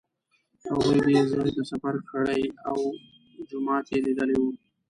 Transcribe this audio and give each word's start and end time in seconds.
هغوی 0.69 0.99
دې 1.07 1.17
ځای 1.31 1.49
ته 1.55 1.63
سفر 1.71 1.95
کړی 2.09 2.41
و 2.51 2.53
او 2.69 2.77
جومات 3.49 3.85
یې 3.91 3.99
لیدلی 4.05 4.35
و. 4.39 4.43